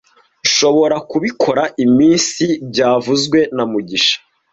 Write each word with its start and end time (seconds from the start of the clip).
Nshobora 0.45 0.97
kubikora 1.09 1.63
iminsi 1.85 2.45
byavuzwe 2.69 3.39
na 3.55 3.63
mugisha 3.71 4.17